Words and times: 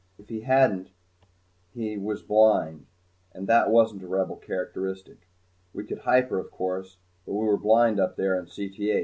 If 0.17 0.29
he 0.29 0.39
hadn't 0.41 0.89
he 1.75 1.95
was 1.95 2.23
blind 2.23 2.87
and 3.33 3.45
that 3.45 3.69
wasn't 3.69 4.01
a 4.01 4.07
Rebel 4.07 4.35
characteristic. 4.35 5.27
We 5.73 5.83
could 5.85 5.99
hyper, 5.99 6.39
of 6.39 6.49
course, 6.49 6.97
but 7.23 7.33
we 7.35 7.45
were 7.45 7.55
blind 7.55 7.99
up 7.99 8.15
there 8.15 8.35
in 8.39 8.47
Cth. 8.47 8.79